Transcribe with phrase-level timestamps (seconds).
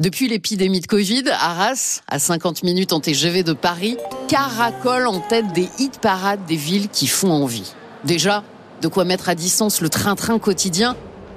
[0.00, 5.52] Depuis l'épidémie de Covid, Arras, à 50 minutes en TGV de Paris, caracole en tête
[5.52, 7.74] des hit parades des villes qui font envie.
[8.02, 8.42] Déjà,
[8.82, 10.96] de quoi mettre à distance le train-train quotidien,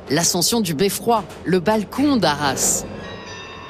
[0.10, 2.84] l'ascension du beffroi, le balcon d'Arras.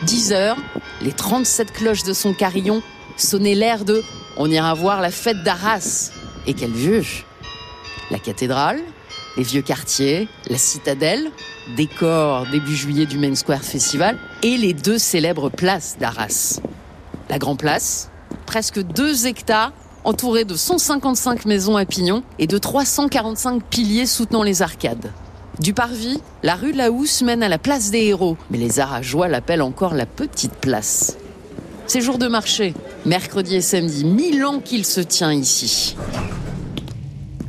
[0.04, 0.58] 10 heures,
[1.01, 2.81] les 37 cloches de son carillon
[3.17, 4.01] sonnaient l'air de
[4.38, 6.12] On ira voir la fête d'Arras.
[6.46, 7.26] Et quelle vue
[8.10, 8.79] La cathédrale,
[9.38, 11.31] les vieux quartiers, la citadelle,
[11.76, 16.59] décor début juillet du Main Square Festival, et les deux célèbres places d'Arras.
[17.30, 18.10] La Grand Place,
[18.48, 19.73] presque 2 hectares,
[20.04, 25.12] entourée de 155 maisons à pignons et de 345 piliers soutenant les arcades.
[25.60, 28.80] Du parvis, la rue de la Housse mène à la place des héros, mais les
[28.80, 31.18] Arageois l'appellent encore la petite place.
[31.85, 32.74] C'est jour de marché,
[33.05, 35.96] mercredi et samedi, mille ans qu'il se tient ici.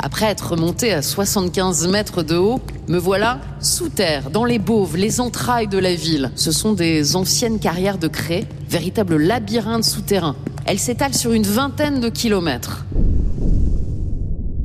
[0.01, 4.97] Après être remonté à 75 mètres de haut, me voilà sous terre, dans les Bauves,
[4.97, 6.30] les entrailles de la ville.
[6.37, 10.37] Ce sont des anciennes carrières de craie, véritable labyrinthe souterrain.
[10.66, 12.87] Elles s'étalent sur une vingtaine de kilomètres.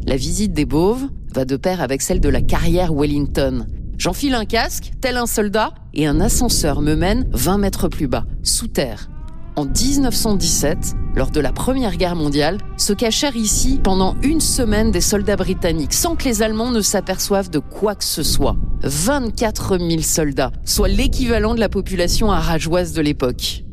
[0.05, 3.66] La visite des Bauves va de pair avec celle de la carrière Wellington.
[3.97, 8.25] J'enfile un casque, tel un soldat, et un ascenseur me mène 20 mètres plus bas,
[8.44, 9.09] sous terre.
[9.55, 15.01] En 1917, lors de la Première Guerre mondiale, se cachèrent ici pendant une semaine des
[15.01, 18.55] soldats britanniques, sans que les Allemands ne s'aperçoivent de quoi que ce soit.
[18.81, 23.63] 24 000 soldats, soit l'équivalent de la population arageoise de l'époque.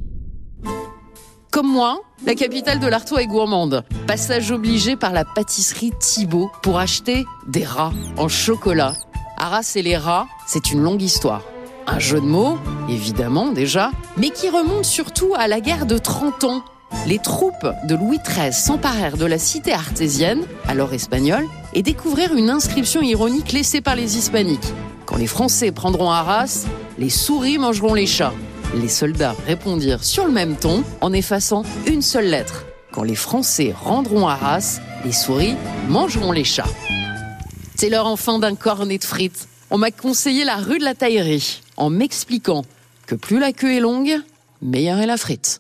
[1.51, 3.83] Comme moi, la capitale de l'Artois est gourmande.
[4.07, 8.93] Passage obligé par la pâtisserie Thibault pour acheter des rats en chocolat.
[9.39, 11.43] Arras et les rats, c'est une longue histoire.
[11.87, 16.45] Un jeu de mots, évidemment déjà, mais qui remonte surtout à la guerre de 30
[16.45, 16.65] ans.
[17.07, 22.51] Les troupes de Louis XIII s'emparèrent de la cité artésienne, alors espagnole, et découvrirent une
[22.51, 24.73] inscription ironique laissée par les hispaniques.
[25.07, 26.67] Quand les Français prendront Arras,
[26.99, 28.35] les souris mangeront les chats.
[28.75, 32.67] Les soldats répondirent sur le même ton en effaçant une seule lettre.
[32.93, 35.55] Quand les Français rendront Arras, les souris
[35.89, 36.69] mangeront les chats.
[37.77, 39.49] C'est l'heure enfin d'un cornet de frites.
[39.71, 42.65] On m'a conseillé la rue de la Taillerie en m'expliquant
[43.07, 44.21] que plus la queue est longue,
[44.63, 45.59] meilleure est la frite.